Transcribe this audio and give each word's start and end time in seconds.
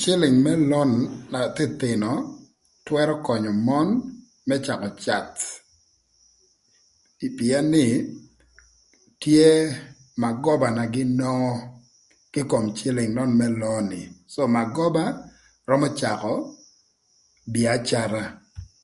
Cïlïng 0.00 0.38
më 0.44 0.52
lon 0.70 0.90
na 1.32 1.40
thïnöthïnö 1.56 2.10
twërö 2.86 3.14
könyö 3.26 3.52
mon 3.66 3.88
më 4.48 4.56
cakö 4.66 4.88
cath 5.04 5.42
pïën 7.36 7.64
nï 7.74 7.86
tye 9.22 9.48
magoba 10.22 10.68
na 10.76 10.84
gïn 10.94 11.12
nwongo 11.18 11.52
kï 12.32 12.42
kom 12.50 12.64
cïlïng 12.76 13.12
nön 13.16 13.30
më 13.40 13.46
lon 13.60 13.84
ni 13.90 14.02
so 14.32 14.42
bagoba 14.54 15.04
römö 15.70 15.88
cakö 16.00 16.34
bïacara. 17.54 18.24